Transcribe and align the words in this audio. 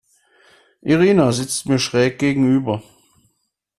Irina 0.81 1.31
sitzt 1.31 1.67
mir 1.67 1.77
schräg 1.77 2.17
gegenüber. 2.17 2.81